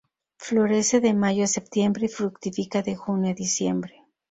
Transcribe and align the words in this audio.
Florece 0.39 0.99
de 0.99 1.13
mayo 1.13 1.43
a 1.43 1.47
septiembre 1.47 2.07
y 2.07 2.09
fructifica 2.09 2.81
de 2.81 2.95
junio 2.95 3.29
a 3.33 3.35
diciembre. 3.35 4.03